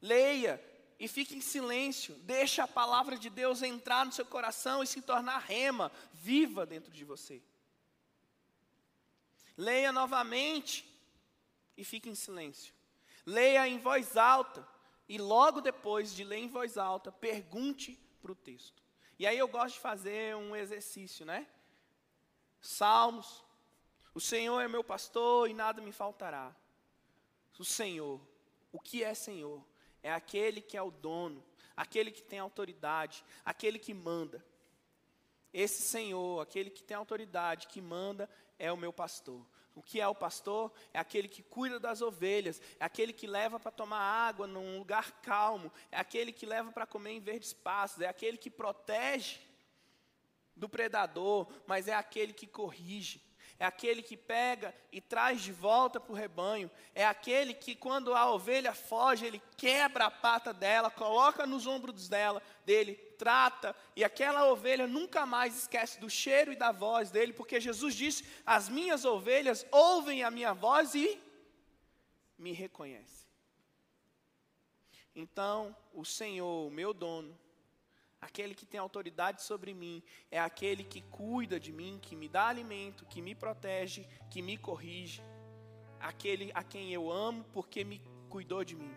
[0.00, 0.62] Leia
[0.98, 2.14] e fique em silêncio.
[2.16, 6.92] Deixe a palavra de Deus entrar no seu coração e se tornar rema, viva dentro
[6.92, 7.42] de você.
[9.56, 10.88] Leia novamente
[11.76, 12.74] e fique em silêncio.
[13.24, 14.66] Leia em voz alta
[15.12, 18.82] e logo depois de ler em voz alta, pergunte para o texto.
[19.18, 21.46] E aí eu gosto de fazer um exercício, né?
[22.62, 23.44] Salmos.
[24.14, 26.56] O Senhor é meu pastor e nada me faltará.
[27.58, 28.22] O Senhor,
[28.72, 29.62] o que é Senhor?
[30.02, 31.44] É aquele que é o dono,
[31.76, 34.42] aquele que tem autoridade, aquele que manda.
[35.52, 39.44] Esse Senhor, aquele que tem autoridade, que manda, é o meu pastor.
[39.74, 40.72] O que é o pastor?
[40.92, 45.10] É aquele que cuida das ovelhas, é aquele que leva para tomar água num lugar
[45.22, 49.40] calmo, é aquele que leva para comer em verdes pastos, é aquele que protege
[50.54, 53.22] do predador, mas é aquele que corrige,
[53.58, 58.14] é aquele que pega e traz de volta para o rebanho, é aquele que, quando
[58.14, 64.02] a ovelha foge, ele quebra a pata dela, coloca nos ombros dela, dele, trata, e
[64.02, 68.68] aquela ovelha nunca mais esquece do cheiro e da voz dele, porque Jesus disse: As
[68.68, 71.20] minhas ovelhas ouvem a minha voz e
[72.36, 73.28] me reconhecem.
[75.14, 77.38] Então, o Senhor, meu dono,
[78.22, 80.00] Aquele que tem autoridade sobre mim
[80.30, 84.56] é aquele que cuida de mim, que me dá alimento, que me protege, que me
[84.56, 85.20] corrige.
[85.98, 88.00] Aquele a quem eu amo porque me
[88.30, 88.94] cuidou de mim.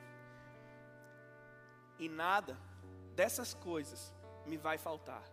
[1.97, 2.55] E nada
[3.15, 4.13] dessas coisas
[4.45, 5.23] me vai faltar.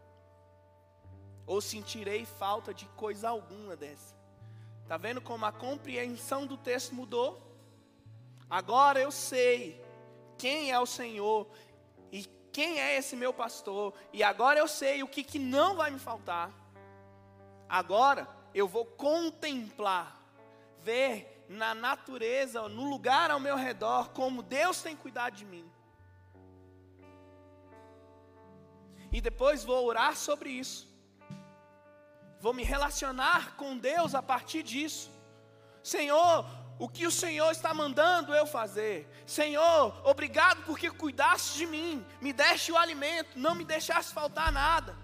[1.47, 4.15] Ou sentirei falta de coisa alguma dessa.
[4.83, 7.41] Está vendo como a compreensão do texto mudou?
[8.49, 9.83] Agora eu sei
[10.37, 11.49] quem é o Senhor
[12.53, 15.99] quem é esse meu pastor, e agora eu sei o que, que não vai me
[15.99, 16.53] faltar.
[17.69, 20.21] Agora eu vou contemplar,
[20.81, 25.69] ver na natureza, no lugar ao meu redor, como Deus tem cuidado de mim.
[29.13, 30.91] E depois vou orar sobre isso.
[32.41, 35.11] Vou me relacionar com Deus a partir disso.
[35.83, 36.47] Senhor,
[36.79, 39.09] o que o Senhor está mandando eu fazer.
[39.27, 44.97] Senhor, obrigado porque cuidaste de mim, me deste o alimento, não me deixaste faltar nada.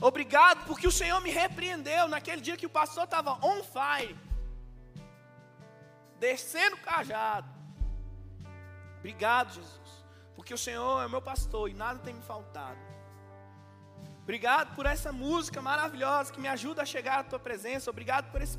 [0.00, 4.16] Obrigado porque o Senhor me repreendeu naquele dia que o pastor estava on fire,
[6.18, 7.48] descendo o cajado.
[8.98, 9.83] Obrigado, Jesus,
[10.36, 12.78] porque o Senhor é meu pastor e nada tem me faltado.
[14.22, 17.90] Obrigado por essa música maravilhosa que me ajuda a chegar à tua presença.
[17.90, 18.58] Obrigado por esse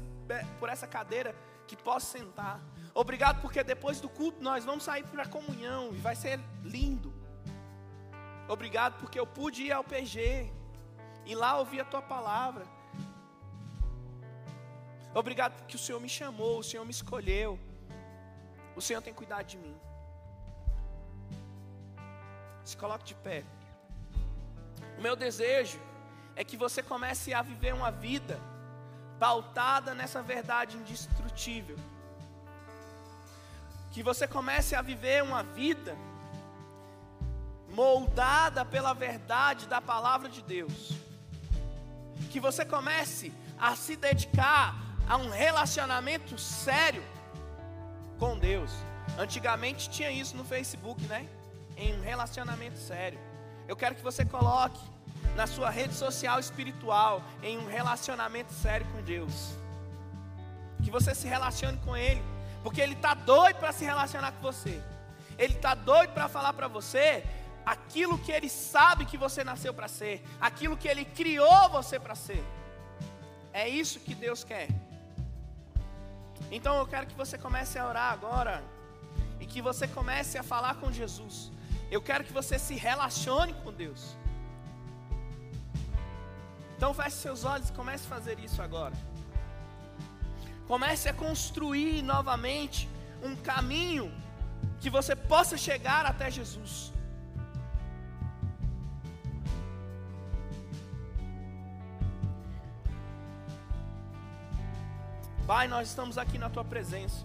[0.59, 1.35] por essa cadeira
[1.67, 2.59] que posso sentar.
[2.93, 7.13] Obrigado porque depois do culto nós vamos sair para a comunhão e vai ser lindo.
[8.47, 10.51] Obrigado porque eu pude ir ao PG
[11.25, 12.65] e lá ouvir a tua palavra.
[15.13, 17.59] Obrigado porque o Senhor me chamou, o Senhor me escolheu.
[18.75, 19.75] O Senhor tem cuidado de mim.
[22.65, 23.43] Se coloque de pé.
[24.97, 25.79] O meu desejo
[26.35, 28.39] é que você comece a viver uma vida
[29.19, 31.77] pautada nessa verdade indestrutível.
[33.91, 35.95] Que você comece a viver uma vida
[37.69, 40.93] moldada pela verdade da palavra de Deus.
[42.31, 44.75] Que você comece a se dedicar
[45.07, 47.03] a um relacionamento sério
[48.17, 48.71] com Deus.
[49.19, 51.29] Antigamente tinha isso no Facebook, né?
[51.77, 53.19] Em um relacionamento sério.
[53.67, 54.79] Eu quero que você coloque
[55.35, 59.53] na sua rede social espiritual, em um relacionamento sério com Deus.
[60.83, 62.23] Que você se relacione com Ele,
[62.63, 64.81] porque Ele está doido para se relacionar com você.
[65.37, 67.23] Ele está doido para falar para você
[67.65, 72.15] aquilo que Ele sabe que você nasceu para ser, aquilo que Ele criou você para
[72.15, 72.43] ser.
[73.51, 74.69] É isso que Deus quer.
[76.51, 78.63] Então eu quero que você comece a orar agora
[79.39, 81.51] e que você comece a falar com Jesus.
[81.91, 84.17] Eu quero que você se relacione com Deus.
[86.75, 88.93] Então feche seus olhos e comece a fazer isso agora.
[90.67, 92.89] Comece a construir novamente
[93.23, 94.11] um caminho
[94.79, 96.91] que você possa chegar até Jesus.
[105.47, 107.23] Pai, nós estamos aqui na tua presença.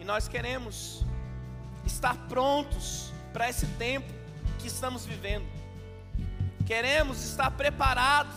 [0.00, 1.04] E nós queremos
[1.84, 4.12] estar prontos para esse tempo
[4.58, 5.46] que estamos vivendo.
[6.66, 8.34] Queremos estar preparados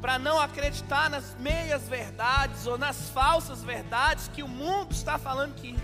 [0.00, 5.54] para não acreditar nas meias verdades ou nas falsas verdades que o mundo está falando
[5.54, 5.78] que,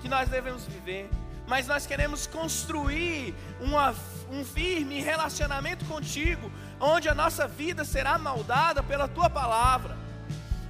[0.00, 1.10] que nós devemos viver.
[1.46, 3.94] Mas nós queremos construir uma,
[4.30, 6.50] um firme relacionamento contigo,
[6.80, 9.98] onde a nossa vida será moldada pela tua palavra.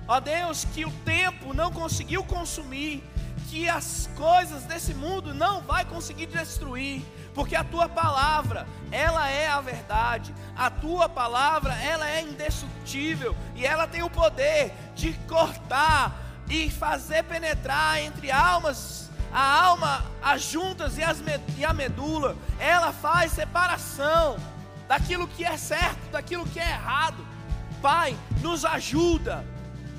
[0.09, 3.05] Ó Deus, que o tempo não conseguiu consumir,
[3.49, 7.03] que as coisas desse mundo não vai conseguir destruir,
[7.35, 10.35] porque a tua palavra, ela é a verdade.
[10.57, 16.15] A tua palavra, ela é indestrutível e ela tem o poder de cortar
[16.49, 21.19] e fazer penetrar entre almas, a alma, as juntas e, as,
[21.57, 22.37] e a medula.
[22.59, 24.37] Ela faz separação
[24.87, 27.27] daquilo que é certo, daquilo que é errado.
[27.81, 29.45] Pai, nos ajuda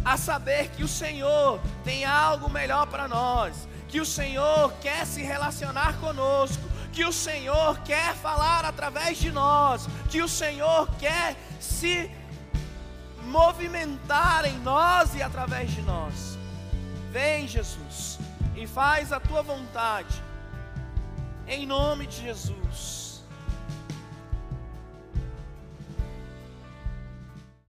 [0.03, 5.21] a saber que o Senhor tem algo melhor para nós, que o Senhor quer se
[5.21, 12.09] relacionar conosco, que o Senhor quer falar através de nós, que o Senhor quer se
[13.23, 16.37] movimentar em nós e através de nós.
[17.11, 18.19] Vem, Jesus,
[18.55, 20.23] e faz a tua vontade,
[21.47, 22.98] em nome de Jesus.